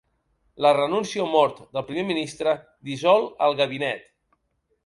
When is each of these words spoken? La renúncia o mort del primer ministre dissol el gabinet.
La 0.65 0.71
renúncia 0.77 1.21
o 1.25 1.27
mort 1.33 1.59
del 1.77 1.85
primer 1.91 2.07
ministre 2.13 2.57
dissol 2.91 3.31
el 3.49 3.59
gabinet. 3.61 4.13